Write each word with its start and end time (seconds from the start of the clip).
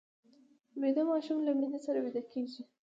ویده 0.81 1.03
ماشوم 1.11 1.39
له 1.47 1.51
مینې 1.59 1.79
سره 1.85 1.99
ویده 2.05 2.21
کېږي 2.31 2.61